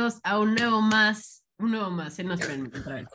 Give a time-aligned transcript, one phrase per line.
[0.00, 3.08] Bienvenidos a un nuevo más, un nuevo más, se nos ven otra vez.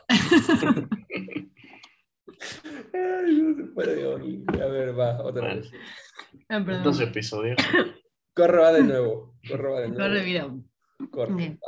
[2.94, 4.44] Ay, no se puede oír.
[4.62, 5.68] A ver, va, otra vez.
[6.48, 6.60] Ah.
[6.60, 7.56] Dos episodios.
[8.36, 9.36] Corre, va de nuevo.
[9.48, 10.04] Corre, va de nuevo.
[10.04, 10.64] Corre video.
[11.10, 11.58] Corre.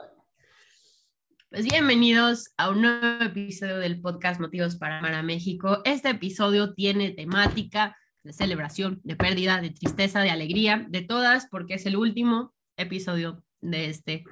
[1.51, 5.83] Pues bienvenidos a un nuevo episodio del podcast Motivos para Amar a México.
[5.85, 11.75] Este episodio tiene temática de celebración, de pérdida, de tristeza, de alegría, de todas, porque
[11.75, 14.23] es el último episodio de este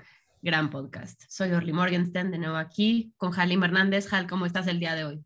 [0.46, 1.20] gran podcast.
[1.28, 4.12] Soy Orly Morgenstern, de nuevo aquí con Halim Hernández.
[4.12, 5.24] Hal, ¿cómo estás el día de hoy?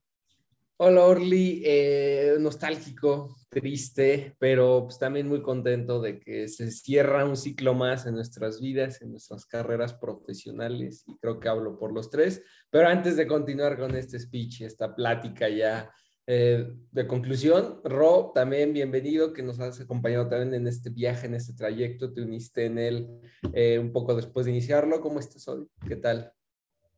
[0.78, 1.60] Hola, Orly.
[1.62, 8.06] eh, nostálgico, triste, pero pues, también muy contento de que se cierra un ciclo más
[8.06, 12.42] en nuestras vidas, en nuestras carreras profesionales, y creo que hablo por los tres.
[12.70, 15.92] Pero antes de continuar con este speech, esta plática ya
[16.32, 21.34] eh, de conclusión, Ro, también bienvenido, que nos has acompañado también en este viaje, en
[21.34, 22.12] este trayecto.
[22.12, 23.08] Te uniste en él
[23.52, 25.00] eh, un poco después de iniciarlo.
[25.00, 25.66] ¿Cómo estás hoy?
[25.88, 26.32] ¿Qué tal?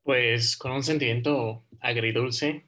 [0.03, 2.67] Pues con un sentimiento agridulce.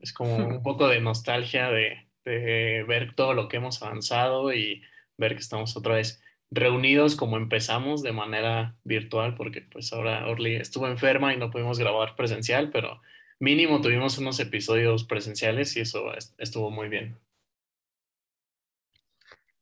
[0.00, 4.82] Es como un poco de nostalgia de, de ver todo lo que hemos avanzado y
[5.16, 6.20] ver que estamos otra vez
[6.50, 11.78] reunidos como empezamos de manera virtual, porque pues ahora Orly estuvo enferma y no pudimos
[11.78, 13.00] grabar presencial, pero
[13.40, 17.18] mínimo tuvimos unos episodios presenciales y eso est- estuvo muy bien.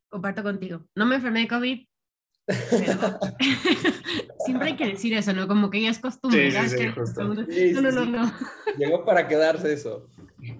[0.09, 0.85] Comparto contigo.
[0.95, 1.87] No me enfermé de COVID.
[2.47, 3.19] pero-
[4.45, 5.49] Siempre hay que decir eso, ¿no?
[5.49, 6.51] Como que ya es costumbre.
[6.51, 6.93] Sí, que-
[7.73, 8.33] No, no, no, no.
[8.79, 10.09] Llegó para quedarse eso.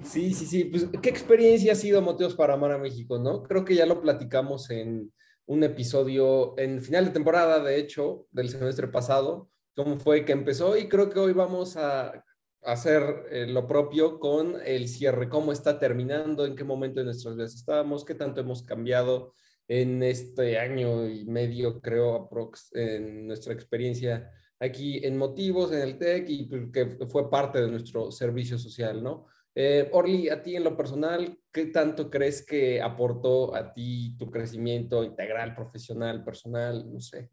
[0.03, 0.65] Sí, sí, sí.
[0.65, 3.43] Pues, ¿qué experiencia ha sido Motivos para Amar a México, no?
[3.43, 5.13] Creo que ya lo platicamos en
[5.47, 10.77] un episodio, en final de temporada, de hecho, del semestre pasado, cómo fue que empezó
[10.79, 12.25] y creo que hoy vamos a
[12.65, 17.37] hacer eh, lo propio con el cierre, cómo está terminando, en qué momento de nuestras
[17.37, 19.35] vidas estábamos, qué tanto hemos cambiado
[19.69, 22.29] en este año y medio, creo,
[22.73, 24.31] en nuestra experiencia
[24.61, 29.03] aquí en Motivos, en el TEC, y pues, que fue parte de nuestro servicio social,
[29.03, 29.27] ¿no?
[29.55, 34.31] Eh, Orly, a ti en lo personal, ¿qué tanto crees que aportó a ti tu
[34.31, 36.93] crecimiento integral, profesional, personal?
[36.93, 37.31] No sé.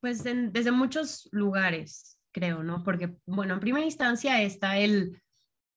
[0.00, 2.82] Pues en- desde muchos lugares, creo, ¿no?
[2.82, 5.20] Porque, bueno, en primera instancia está el,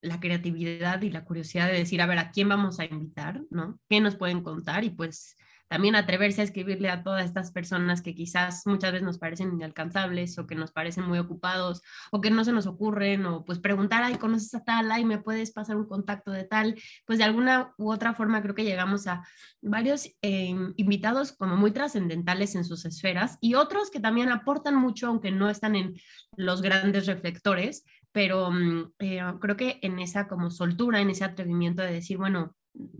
[0.01, 3.79] la creatividad y la curiosidad de decir, a ver, ¿a quién vamos a invitar, ¿no?
[3.89, 4.83] ¿Qué nos pueden contar?
[4.83, 5.37] Y pues
[5.71, 10.37] también atreverse a escribirle a todas estas personas que quizás muchas veces nos parecen inalcanzables
[10.37, 14.03] o que nos parecen muy ocupados o que no se nos ocurren o pues preguntar,
[14.03, 14.91] ay, ¿conoces a tal?
[14.91, 16.75] Ay, ¿me puedes pasar un contacto de tal?
[17.05, 19.25] Pues de alguna u otra forma creo que llegamos a
[19.61, 25.07] varios eh, invitados como muy trascendentales en sus esferas y otros que también aportan mucho,
[25.07, 25.95] aunque no están en
[26.35, 31.81] los grandes reflectores, pero mm, eh, creo que en esa como soltura, en ese atrevimiento
[31.81, 32.57] de decir, bueno,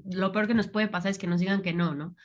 [0.09, 2.15] lo peor que nos puede pasar es que nos digan que no, ¿no?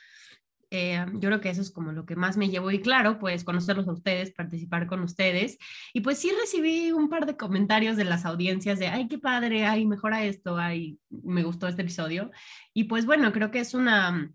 [0.69, 3.45] Eh, yo creo que eso es como lo que más me llevó y claro, pues
[3.45, 5.57] conocerlos a ustedes, participar con ustedes
[5.93, 9.65] y pues sí recibí un par de comentarios de las audiencias de, ay, qué padre,
[9.65, 12.31] ay, mejora esto, ay, me gustó este episodio
[12.73, 14.29] y pues bueno, creo que es una,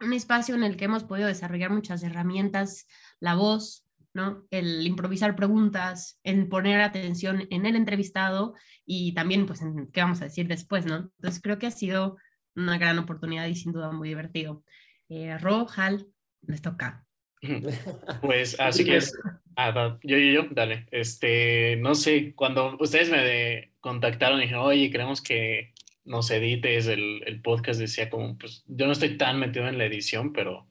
[0.00, 2.86] un espacio en el que hemos podido desarrollar muchas herramientas,
[3.18, 4.46] la voz, ¿no?
[4.50, 8.54] El improvisar preguntas, en poner atención en el entrevistado
[8.84, 10.96] y también pues en qué vamos a decir después, ¿no?
[10.96, 12.16] Entonces creo que ha sido
[12.54, 14.64] una gran oportunidad y sin duda muy divertido.
[15.08, 16.06] Eh, Ro, Hal,
[16.42, 17.04] les toca.
[18.20, 19.16] Pues así que es.
[19.56, 20.86] Ah, yo, yo, yo, dale.
[20.90, 25.72] Este, no sé, cuando ustedes me de- contactaron y dijeron, oye, queremos que
[26.04, 29.84] nos edites el, el podcast, decía como, pues yo no estoy tan metido en la
[29.84, 30.66] edición, pero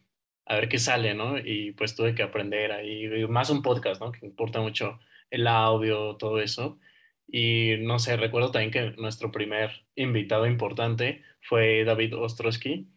[0.45, 1.37] a ver qué sale, ¿no?
[1.37, 4.11] Y pues tuve que aprender ahí, y más un podcast, ¿no?
[4.11, 4.99] Que importa mucho
[5.29, 6.79] el audio, todo eso.
[7.27, 12.87] Y no sé, recuerdo también que nuestro primer invitado importante fue David Ostrowski.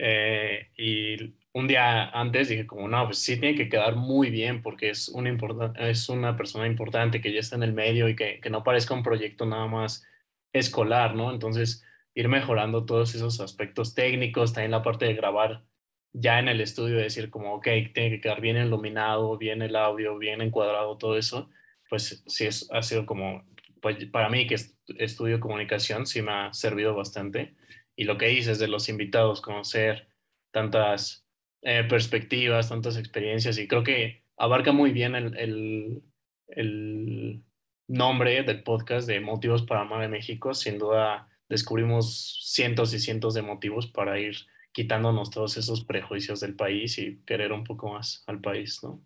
[0.00, 4.62] Eh, y un día antes dije como, no, pues sí tiene que quedar muy bien
[4.62, 5.36] porque es una,
[5.78, 8.94] es una persona importante que ya está en el medio y que, que no parezca
[8.94, 10.06] un proyecto nada más
[10.52, 11.32] escolar, ¿no?
[11.32, 11.84] Entonces,
[12.14, 15.64] ir mejorando todos esos aspectos técnicos, también la parte de grabar
[16.12, 20.16] ya en el estudio, decir como, ok, tiene que quedar bien iluminado, bien el audio,
[20.18, 21.50] bien encuadrado, todo eso,
[21.88, 23.44] pues sí es, ha sido como,
[23.80, 27.54] pues para mí que est- estudio comunicación, sí me ha servido bastante.
[27.98, 30.06] Y lo que dices de los invitados, conocer
[30.52, 31.26] tantas
[31.62, 36.02] eh, perspectivas, tantas experiencias, y creo que abarca muy bien el, el,
[36.46, 37.42] el
[37.88, 40.54] nombre del podcast de Motivos para Amar a México.
[40.54, 44.36] Sin duda descubrimos cientos y cientos de motivos para ir
[44.70, 49.02] quitándonos todos esos prejuicios del país y querer un poco más al país, ¿no?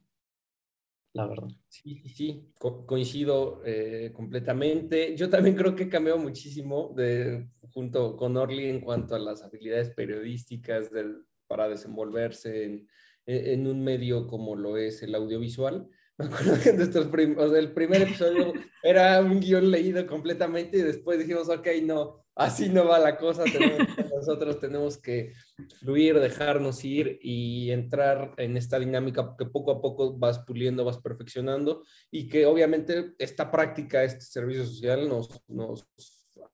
[1.15, 1.49] La verdad.
[1.69, 5.15] Sí, sí, sí, co- coincido eh, completamente.
[5.15, 9.91] Yo también creo que cambió muchísimo de, junto con Orly en cuanto a las habilidades
[9.91, 12.89] periodísticas del, para desenvolverse en,
[13.27, 15.87] en un medio como lo es el audiovisual.
[16.19, 20.83] Me acuerdo que nuestros o sea, el primer episodio era un guion leído completamente y
[20.83, 23.45] después dijimos, ok, no, así no va la cosa,
[24.15, 25.33] nosotros tenemos que
[25.79, 30.99] fluir, dejarnos ir y entrar en esta dinámica que poco a poco vas puliendo, vas
[30.99, 35.87] perfeccionando y que obviamente esta práctica, este servicio social nos, nos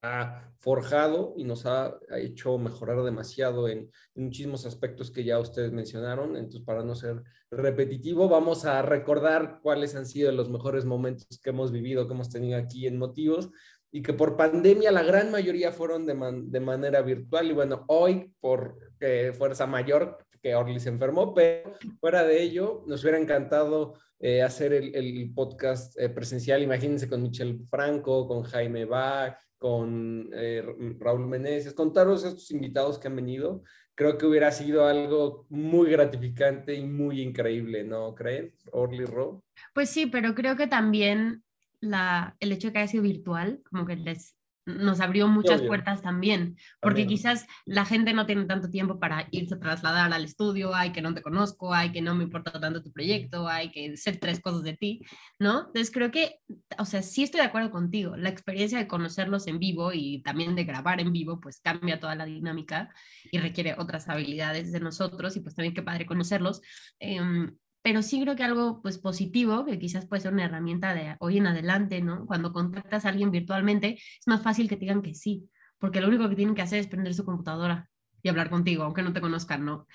[0.02, 6.37] ha forjado y nos ha, hecho mejorar demasiado en, muchísimos aspectos que ya ustedes mencionaron.
[6.37, 11.50] Entonces, para no ser repetitivo, vamos a recordar cuáles han sido los mejores momentos que
[11.50, 13.50] hemos vivido, que hemos tenido aquí en Motivos
[13.90, 16.14] y que por pandemia la gran mayoría fueron de,
[16.44, 18.88] de manera virtual y bueno, hoy por
[19.32, 24.72] fuerza mayor que Orly se enfermó, pero fuera de ello, nos hubiera encantado eh, hacer
[24.72, 30.64] el, podcast eh, presencial, imagínense con Michelle Franco, con Jaime Bach, con eh,
[30.98, 33.62] Raúl Meneses, con todos estos invitados que han venido,
[33.94, 39.44] creo que hubiera sido algo muy gratificante y muy increíble, ¿no creen, Orly Ro?
[39.74, 41.42] Pues sí, pero creo que también
[41.80, 44.38] la, el hecho de que haya sido virtual, como que les
[44.69, 49.55] nos abrió muchas puertas también, porque quizás la gente no tiene tanto tiempo para irse
[49.55, 52.82] a trasladar al estudio, hay que no te conozco, hay que no me importa tanto
[52.82, 55.00] tu proyecto, hay que ser tres cosas de ti,
[55.38, 55.61] ¿no?
[55.69, 56.41] Entonces creo que,
[56.79, 60.55] o sea, sí estoy de acuerdo contigo, la experiencia de conocerlos en vivo y también
[60.55, 62.91] de grabar en vivo, pues cambia toda la dinámica
[63.31, 66.61] y requiere otras habilidades de nosotros y pues también qué padre conocerlos.
[66.99, 71.16] Em, pero sí creo que algo pues positivo, que quizás puede ser una herramienta de
[71.20, 72.26] hoy en adelante, ¿no?
[72.26, 75.48] Cuando contactas a alguien virtualmente, es más fácil que te digan que sí,
[75.78, 77.88] porque lo único que tienen que hacer es prender su computadora
[78.22, 79.86] y hablar contigo, aunque no te conozcan, ¿no?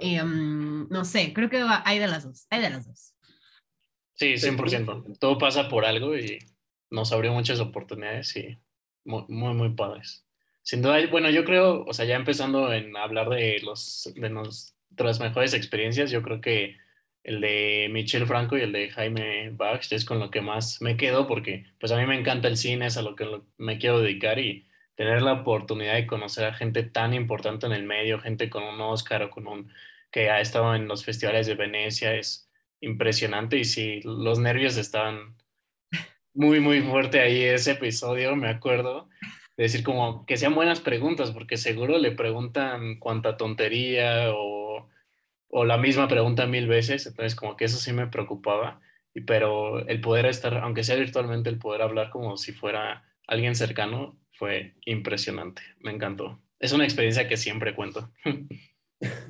[0.00, 3.14] Em, no sé, creo que hay de las dos, hay de las dos.
[4.14, 5.18] Sí, 100%.
[5.18, 6.38] Todo pasa por algo y
[6.90, 8.58] nos abrió muchas oportunidades y
[9.04, 10.26] muy, muy, muy padres.
[10.62, 15.20] Sin duda, bueno, yo creo, o sea, ya empezando en hablar de, los, de nuestras
[15.20, 16.76] mejores experiencias, yo creo que
[17.22, 20.96] el de Michel Franco y el de Jaime Bach es con lo que más me
[20.96, 23.26] quedo porque pues a mí me encanta el cine, es a lo que
[23.58, 27.84] me quiero dedicar y tener la oportunidad de conocer a gente tan importante en el
[27.84, 29.72] medio, gente con un Oscar o con un
[30.10, 32.50] que ha estado en los festivales de Venecia es
[32.80, 35.36] impresionante y sí, los nervios estaban
[36.34, 39.08] muy, muy fuerte ahí ese episodio, me acuerdo.
[39.56, 44.59] De decir como que sean buenas preguntas, porque seguro le preguntan cuánta tontería o
[45.50, 48.80] o la misma pregunta mil veces, entonces como que eso sí me preocupaba,
[49.14, 53.54] y, pero el poder estar, aunque sea virtualmente, el poder hablar como si fuera alguien
[53.54, 56.40] cercano fue impresionante, me encantó.
[56.58, 58.10] Es una experiencia que siempre cuento.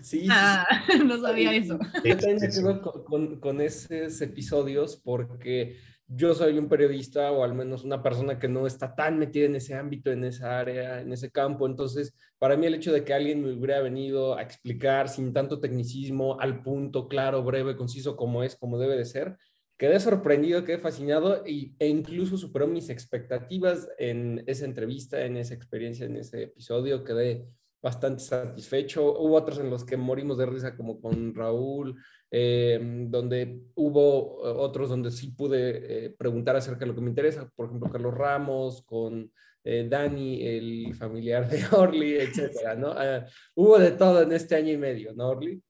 [0.03, 0.67] Sí, ah,
[1.07, 1.79] no sabía eso.
[2.05, 5.79] Yo también con, con esos episodios porque
[6.12, 9.55] yo soy un periodista o al menos una persona que no está tan metida en
[9.55, 11.67] ese ámbito, en esa área, en ese campo.
[11.67, 15.61] Entonces, para mí el hecho de que alguien me hubiera venido a explicar sin tanto
[15.61, 19.37] tecnicismo, al punto, claro, breve, conciso, como es, como debe de ser,
[19.79, 25.55] quedé sorprendido, quedé fascinado y, e incluso superó mis expectativas en esa entrevista, en esa
[25.55, 27.05] experiencia, en ese episodio.
[27.05, 27.47] Quedé
[27.83, 29.19] bastante satisfecho.
[29.19, 31.97] Hubo otros en los que morimos de risa, como con Raúl,
[32.31, 37.11] em, donde hubo eh, otros donde sí pude eh, preguntar acerca de lo que me
[37.11, 39.31] interesa, por ejemplo, Carlos Ramos, con
[39.65, 42.93] eh, Dani, el familiar de Orly, etcétera, ¿no?
[42.97, 45.63] Ah, hubo de todo en este año y medio, ¿no, Orly?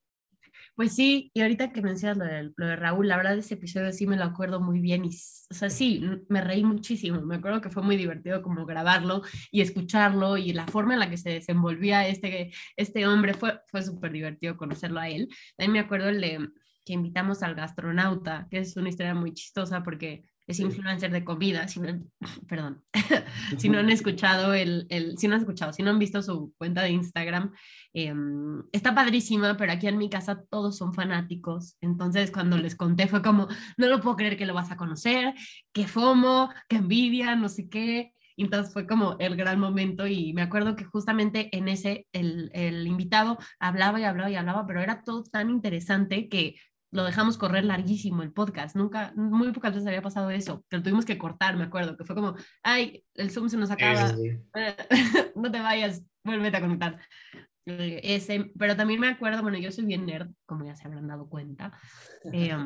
[0.75, 3.93] Pues sí, y ahorita que mencionas lo de, lo de, Raúl, la verdad ese episodio
[3.93, 7.61] sí me lo acuerdo muy bien y, o sea, sí, me reí muchísimo, me acuerdo
[7.61, 11.31] que fue muy divertido como grabarlo y escucharlo y la forma en la que se
[11.31, 15.29] desenvolvía este, este hombre, fue, fue súper divertido conocerlo a él.
[15.57, 16.49] También me acuerdo el de
[16.85, 21.67] que invitamos al gastronauta, que es una historia muy chistosa porque es influencer de comida,
[21.69, 22.03] si no,
[22.49, 22.83] perdón,
[23.59, 26.53] si no han escuchado el, el, si no han escuchado, si no han visto su
[26.59, 27.53] cuenta de Instagram,
[27.93, 33.07] em, está padrísima, pero aquí en mi casa todos son fanáticos, entonces cuando les conté
[33.07, 35.35] fue como, no lo puedo creer que lo vas a conocer,
[35.73, 40.43] que FOMO, que envidia, no sé qué, entonces fue como el gran momento y me
[40.43, 45.03] acuerdo que justamente en ese el, el, invitado hablaba y hablaba y hablaba, pero era
[45.03, 46.57] todo tan interesante que
[46.91, 48.77] lo dejamos correr larguísimo el podcast.
[48.77, 52.05] Nunca, muy pocas veces había pasado eso, que lo tuvimos que cortar, me acuerdo, que
[52.05, 54.13] fue como, ay, el Zoom se nos acaba,
[55.37, 56.99] no te vayas, vuélvete a conectar.
[57.67, 61.07] Eh, ese, pero también me acuerdo, bueno, yo soy bien nerd, como ya se habrán
[61.07, 61.79] dado cuenta.
[62.33, 62.57] Eh,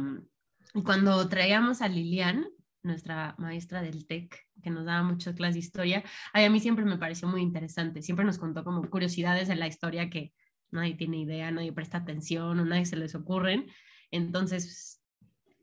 [0.85, 2.47] cuando traíamos a Lilian,
[2.83, 6.99] nuestra maestra del TEC, que nos daba muchas clases de historia, a mí siempre me
[6.99, 8.03] pareció muy interesante.
[8.03, 10.33] Siempre nos contó como curiosidades de la historia que
[10.71, 13.67] nadie tiene idea, nadie presta atención o nadie se les ocurren.
[14.15, 15.03] Entonces,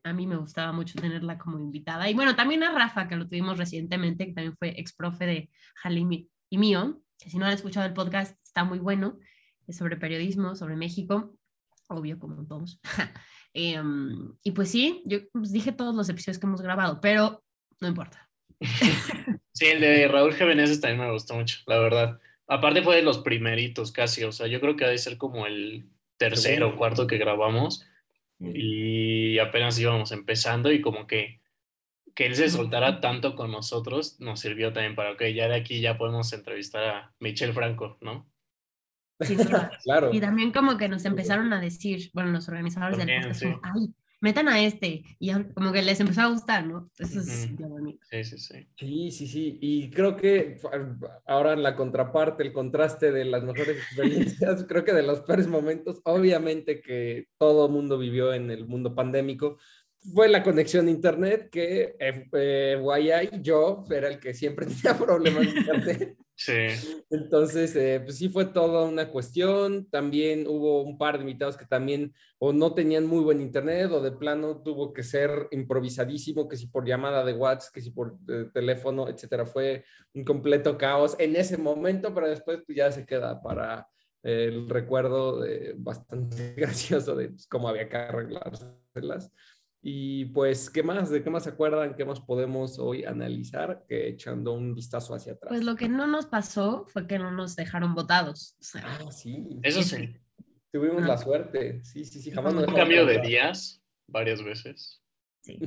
[0.03, 2.09] a mí me gustaba mucho tenerla como invitada.
[2.09, 5.49] Y bueno, también a Rafa, que lo tuvimos recientemente, que también fue ex profe de
[5.83, 9.17] Halim y mío, que si no han escuchado el podcast, está muy bueno,
[9.67, 11.33] es sobre periodismo, sobre México,
[11.87, 12.79] obvio como todos.
[13.53, 17.43] Em, y pues sí, yo pues, dije todos los episodios que hemos grabado, pero
[17.79, 18.29] no importa.
[19.53, 22.19] Sí, el de Raúl Jiménez también me gustó mucho, la verdad.
[22.47, 25.45] Aparte fue de los primeritos casi, o sea, yo creo que ha de ser como
[25.45, 27.85] el tercero o cuarto que grabamos
[28.41, 31.41] y apenas íbamos empezando y como que
[32.15, 35.81] que él se soltara tanto con nosotros nos sirvió también para que ya de aquí
[35.81, 38.29] ya podemos entrevistar a Michelle Franco, ¿no?
[39.19, 39.37] Sí,
[39.83, 40.13] claro.
[40.13, 44.47] Y también como que nos empezaron a decir, bueno, los organizadores del podcast, ay, metan
[44.47, 46.89] a este, y como que les empezó a gustar, ¿no?
[46.97, 47.99] Eso es bonito.
[48.09, 48.67] Sí, sí, sí.
[48.77, 50.57] Sí, sí, sí, y creo que
[51.25, 55.47] ahora en la contraparte, el contraste de las mejores experiencias, creo que de los peores
[55.47, 59.57] momentos, obviamente que todo mundo vivió en el mundo pandémico,
[60.13, 65.41] fue la conexión a internet que eh, eh yo era el que siempre tenía problemas
[65.41, 66.17] de internet.
[66.35, 67.03] Sí.
[67.11, 69.87] Entonces, eh, pues sí fue toda una cuestión.
[69.91, 74.01] También hubo un par de invitados que también o no tenían muy buen internet o
[74.01, 78.17] de plano tuvo que ser improvisadísimo, que si por llamada de WhatsApp, que si por
[78.27, 79.45] eh, teléfono, etcétera.
[79.45, 83.87] Fue un completo caos en ese momento, pero después pues, ya se queda para
[84.23, 85.43] el recuerdo
[85.77, 89.31] bastante gracioso de pues, cómo había que arreglárselas.
[89.83, 91.09] Y pues, ¿qué más?
[91.09, 91.95] ¿De qué más se acuerdan?
[91.95, 93.83] ¿Qué más podemos hoy analizar?
[93.87, 95.49] Que echando un vistazo hacia atrás.
[95.49, 98.57] Pues lo que no nos pasó fue que no nos dejaron votados.
[98.75, 99.59] ah, sí.
[99.63, 100.15] Eso sí.
[100.71, 101.83] Tuvimos la suerte.
[101.83, 102.31] Sí, sí, sí.
[102.31, 105.01] Jamás nos Un cambio de días varias veces.
[105.41, 105.57] Sí.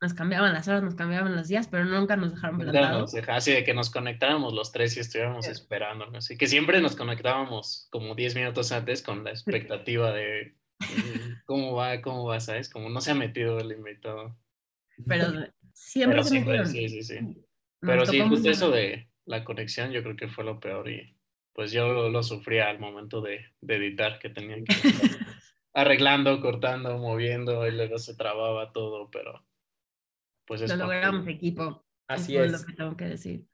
[0.00, 3.12] nos cambiaban las horas, nos cambiaban los días, pero nunca nos dejaron plantados.
[3.14, 6.06] Nos así de que nos conectáramos los tres y estuviéramos esperando.
[6.14, 10.56] Así que siempre nos conectábamos como 10 minutos antes con la expectativa de
[11.46, 12.00] ¿Cómo va?
[12.02, 12.40] ¿Cómo va?
[12.40, 12.68] ¿Sabes?
[12.68, 14.36] Como no se ha metido el invitado.
[15.06, 15.26] Pero
[15.72, 17.18] siempre Sí, sí, sí.
[17.80, 21.16] Pero sí, justo eso de la conexión yo creo que fue lo peor y
[21.52, 24.64] pues yo lo, sufría al momento de, editar, que tenía que
[25.72, 29.42] arreglando, cortando, moviendo y luego se trababa todo, pero
[30.46, 30.70] pues es...
[30.70, 31.82] Lo logramos equipo.
[32.08, 32.52] Así es.
[32.52, 32.60] es.
[32.60, 33.46] lo que tengo que decir.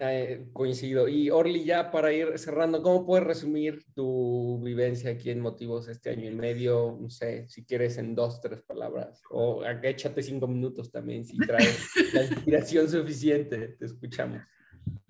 [0.00, 1.08] Eh, coincido.
[1.08, 6.10] Y Orly, ya para ir cerrando, ¿cómo puedes resumir tu vivencia aquí en Motivos este
[6.10, 6.98] año y medio?
[7.00, 9.22] No sé, si quieres en dos, tres palabras.
[9.30, 13.76] O échate cinco minutos también, si traes la inspiración suficiente.
[13.78, 14.42] Te escuchamos.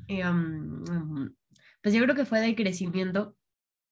[0.08, 1.34] Um,
[1.82, 3.36] pues yo creo que fue de crecimiento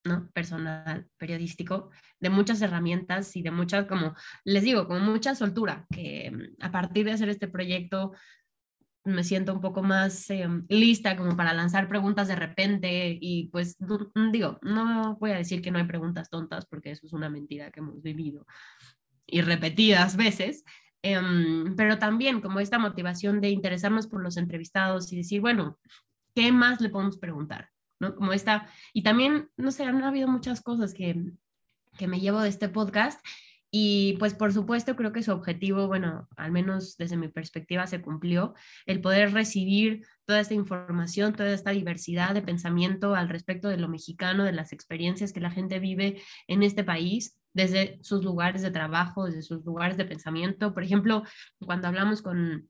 [0.05, 0.31] ¿no?
[0.33, 1.91] personal, periodístico,
[2.21, 4.15] de muchas herramientas y de muchas, como
[4.45, 8.13] les digo, como mucha soltura, que mm, a partir de hacer este proyecto
[9.05, 13.77] me siento un poco más eh, lista como para lanzar preguntas de repente y pues
[14.33, 17.71] digo, no voy a decir que no hay preguntas tontas porque eso es una mentira
[17.71, 18.47] que hemos vivido
[19.27, 20.65] y repetidas veces,
[21.03, 25.79] em, pero también como esta motivación de interesarnos por los entrevistados y decir, bueno,
[26.35, 27.71] ¿qué más le podemos preguntar?
[28.01, 28.15] ¿No?
[28.15, 31.23] Como esta, y también, no sé, han habido muchas cosas que,
[31.97, 33.21] que me llevo de este podcast
[33.71, 38.03] y pues por supuesto creo que su objetivo, bueno, al menos desde mi perspectiva se
[38.03, 38.55] cumplió,
[38.87, 43.89] el poder recibir toda esta información, toda esta diversidad de pensamiento al respecto de lo
[43.89, 48.71] mexicano, de las experiencias que la gente vive en este país desde sus lugares de
[48.71, 50.75] trabajo, desde sus lugares de pensamiento.
[50.75, 51.23] Por ejemplo,
[51.65, 52.69] cuando hablamos con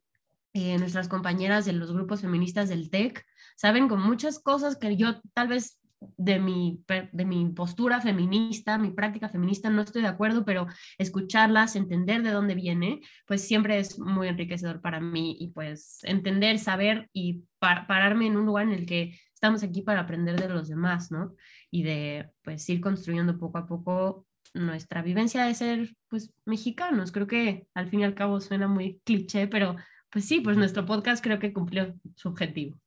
[0.53, 3.25] eh, nuestras compañeras de los grupos feministas del TEC,
[3.57, 8.91] saben con muchas cosas que yo tal vez de mi, de mi postura feminista, mi
[8.91, 10.67] práctica feminista, no estoy de acuerdo, pero
[10.99, 16.59] escucharlas, entender de dónde viene, pues siempre es muy enriquecedor para mí y pues entender,
[16.59, 20.69] saber y pararme en un lugar en el que estamos aquí para aprender de los
[20.69, 21.35] demás, ¿no?
[21.71, 27.13] Y de pues ir construyendo poco a poco nuestra vivencia de ser pues mexicanos.
[27.13, 29.77] Creo que al fin y al cabo suena muy cliché, pero
[30.11, 32.80] pues sí, pues nuestro podcast creo que cumplió su objetivo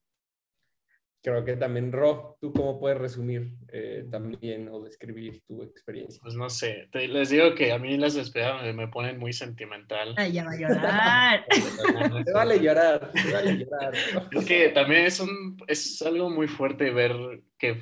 [1.24, 6.20] creo que también, Ro, ¿tú cómo puedes resumir eh, también o describir tu experiencia?
[6.22, 10.14] Pues no sé, les digo que a mí las despedidas me, ponen muy sentimental.
[10.18, 11.46] Ay, ya va a llorar.
[12.26, 13.94] te vale llorar, te vale llorar.
[14.32, 17.16] Es que también es, un, es algo muy fuerte ver
[17.56, 17.80] que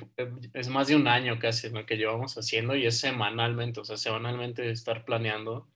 [0.53, 3.97] es más de un año casi lo que llevamos haciendo y es semanalmente, o sea,
[3.97, 5.67] semanalmente estar planeando,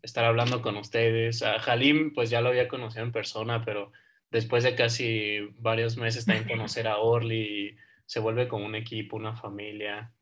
[0.00, 1.42] estar hablando con ustedes.
[1.42, 3.90] A Halim, pues ya lo había conocido en persona, pero
[4.34, 9.36] después de casi varios meses también conocer a Orly, se vuelve como un equipo, una
[9.36, 10.12] familia.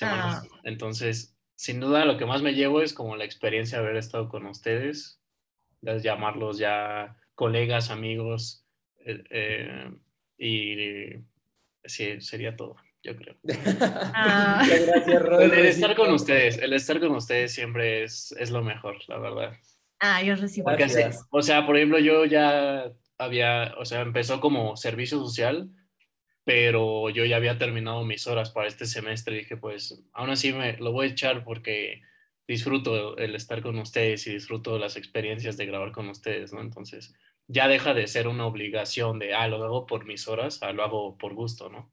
[0.00, 0.40] Ah.
[0.62, 4.28] Entonces, sin duda lo que más me llevo es como la experiencia de haber estado
[4.28, 5.20] con ustedes,
[5.80, 8.64] de llamarlos ya colegas, amigos,
[9.04, 9.90] eh, eh,
[10.38, 11.16] y
[11.84, 13.34] sí, sería todo, yo creo.
[14.14, 14.64] Ah.
[14.64, 19.18] Gracias, El, estar con ustedes, el estar con ustedes siempre es, es lo mejor, la
[19.18, 19.52] verdad.
[19.98, 20.70] Ah, yo recibo.
[21.30, 25.70] o sea, por ejemplo, yo ya había, o sea, empezó como servicio social,
[26.44, 30.52] pero yo ya había terminado mis horas para este semestre y dije, pues, aún así
[30.52, 32.02] me lo voy a echar porque
[32.46, 36.60] disfruto el estar con ustedes y disfruto las experiencias de grabar con ustedes, ¿no?
[36.60, 37.14] Entonces,
[37.48, 40.84] ya deja de ser una obligación de, ah, lo hago por mis horas, ah, lo
[40.84, 41.92] hago por gusto, ¿no?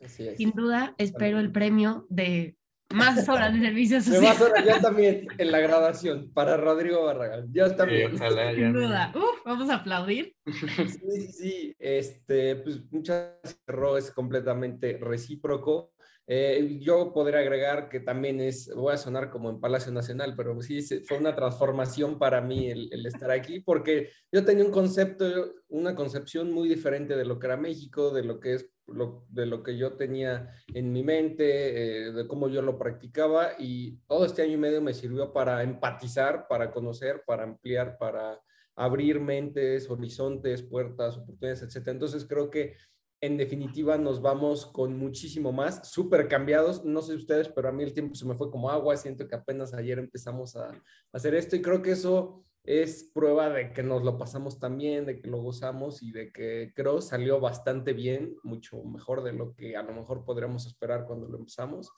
[0.00, 0.36] Así es.
[0.36, 2.56] Sin duda, espero el premio de
[2.94, 4.22] más horas de servicio De social.
[4.22, 7.52] más horas, ya también en la grabación para Rodrigo Barragán.
[7.52, 8.10] Ya también.
[8.10, 9.12] Sí, ojalá ya Sin no- duda.
[9.14, 10.34] Uf, vamos a aplaudir.
[10.46, 11.76] Sí, sí, sí.
[11.78, 15.92] Este, pues muchas gracias, Ro, es completamente recíproco.
[16.28, 20.60] Eh, yo podría agregar que también es, voy a sonar como en Palacio Nacional, pero
[20.60, 25.24] sí fue una transformación para mí el, el estar aquí, porque yo tenía un concepto,
[25.68, 29.46] una concepción muy diferente de lo que era México, de lo que es, lo, de
[29.46, 34.24] lo que yo tenía en mi mente, eh, de cómo yo lo practicaba, y todo
[34.24, 38.40] este año y medio me sirvió para empatizar, para conocer, para ampliar, para
[38.76, 41.88] abrir mentes, horizontes, puertas, oportunidades, etc.
[41.88, 42.76] Entonces creo que
[43.22, 46.84] en definitiva nos vamos con muchísimo más, súper cambiados.
[46.84, 48.96] No sé ustedes, pero a mí el tiempo se me fue como agua.
[48.96, 53.48] Siento que apenas ayer empezamos a, a hacer esto y creo que eso es prueba
[53.48, 57.00] de que nos lo pasamos tan bien, de que lo gozamos y de que creo
[57.00, 61.38] salió bastante bien, mucho mejor de lo que a lo mejor podríamos esperar cuando lo
[61.38, 61.92] empezamos.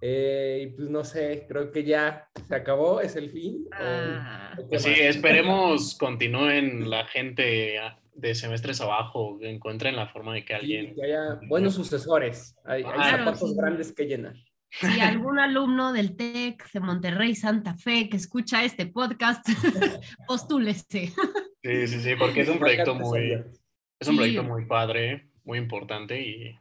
[0.00, 3.66] Eh, y pues no sé, creo que ya se acabó, es el fin.
[3.72, 10.44] Ah, Pues sí, esperemos continúen la gente ah, de semestres abajo, encuentren la forma de
[10.44, 10.94] que Sí, alguien...
[10.94, 12.56] que haya buenos sucesores.
[12.64, 13.56] Hay, hay Claro, zapatos sí.
[13.56, 14.34] grandes que llenar.
[14.80, 19.46] Si algún alumno del TEC de Monterrey Santa Fe que escucha este podcast,
[20.26, 21.12] postúlese.
[21.62, 23.32] Sí, sí, sí, porque es un proyecto muy...
[24.00, 24.16] Es un Sí.
[24.16, 26.58] proyecto muy padre, muy importante y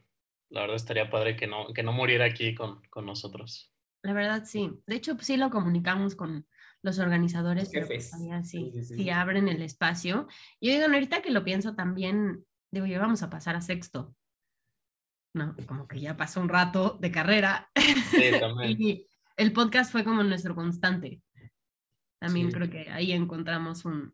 [0.49, 3.71] la verdad estaría padre que no, que no muriera aquí con, con nosotros.
[4.03, 4.69] La verdad, sí.
[4.85, 6.45] De hecho, pues, sí lo comunicamos con
[6.83, 8.11] los organizadores, pero pues, Jefes.
[8.11, 8.95] todavía sí, Sí, sí, sí.
[9.03, 10.27] sí abren el espacio.
[10.59, 14.15] Y oigan, ahorita que lo pienso también, digo, ya vamos a pasar a sexto.
[15.33, 18.81] No, como que ya pasó un rato de carrera Sí, también.
[18.81, 21.21] y el podcast fue como nuestro constante.
[22.19, 22.53] También Sí.
[22.53, 24.13] creo que ahí encontramos un,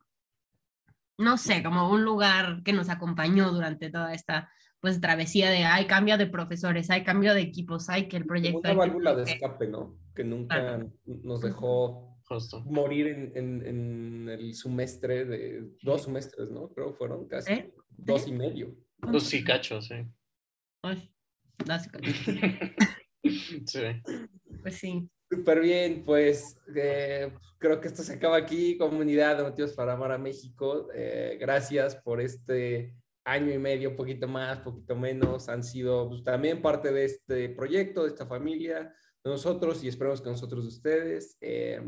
[1.17, 4.49] no sé, como un lugar que nos acompañó durante toda esta
[4.79, 8.59] pues travesía de hay cambio de profesores, hay cambio de equipos, hay que el proyecto.
[8.59, 9.97] una hay que- válvula de escape, ¿no?
[10.15, 10.93] Que nunca Claro.
[11.05, 12.61] nos dejó Justo.
[12.65, 16.69] morir en, en- en el semestre de dos semestres, ¿no?
[16.69, 17.73] Creo que fueron casi ¿Eh?
[17.89, 18.75] dos y medio.
[18.99, 19.95] Pues sí, cacho, sí.
[20.87, 21.11] Ay.
[23.65, 23.81] Sí.
[24.61, 25.09] Pues sí.
[25.29, 30.13] Súper bien, pues eh, creo que esto se acaba aquí, comunidad de Motivos para Amar
[30.13, 30.87] a México.
[30.95, 32.95] Eh, gracias por este
[33.25, 35.49] año y medio, poquito más, poquito menos.
[35.49, 38.95] Han sido pues, también parte de este proyecto, de esta familia,
[39.27, 41.37] de nosotros y esperemos que nosotros de ustedes.
[41.41, 41.81] Eh,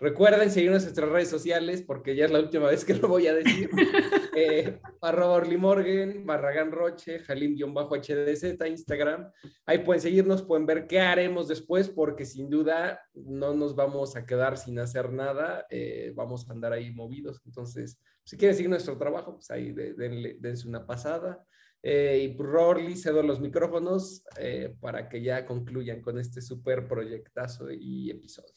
[0.00, 3.26] recuerden seguirnos en nuestras redes sociales porque ya es la última vez que lo voy
[3.26, 3.68] a decir.
[4.36, 9.30] Eh, arroba Orly Morgan, Barragán Roche, Jalim-HDZ, Instagram.
[9.64, 14.26] Ahí pueden seguirnos, pueden ver qué haremos después, porque sin duda no nos vamos a
[14.26, 17.40] quedar sin hacer nada, eh, vamos a andar ahí movidos.
[17.46, 21.46] Entonces, si quieren seguir nuestro trabajo, pues ahí de- denle- dense una pasada.
[21.86, 27.70] Eh, y Rorly, cedo los micrófonos eh, para que ya concluyan con este súper proyectazo
[27.70, 28.54] y episodio.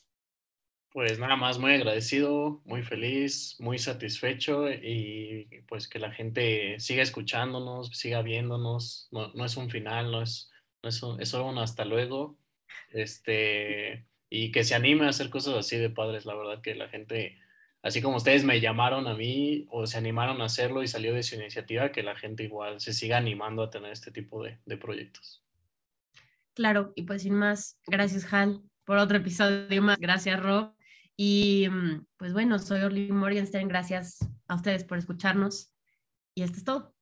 [0.94, 7.04] Pues nada más, muy agradecido, muy feliz, muy satisfecho y pues que la gente siga
[7.04, 9.10] escuchándonos, siga viéndonos.
[9.12, 10.50] No, no es un final, no es,
[10.82, 12.40] no es, un- es solo un hasta luego.
[12.92, 16.26] Este, y que se anime a hacer cosas así de padres.
[16.26, 17.38] La verdad que la gente,
[17.88, 21.23] así como ustedes me llamaron a mí o se animaron a hacerlo y salió de
[21.23, 25.43] su iniciativa, que la gente igual se siga animando a tener este tipo de, proyectos.
[26.54, 30.73] Claro, y pues sin más, gracias Hal por otro episodio más, gracias Rob.
[31.15, 35.71] Y mm, pues bueno, soy Orly Morgenstern, gracias a ustedes por escucharnos
[36.36, 36.97] y esto es todo.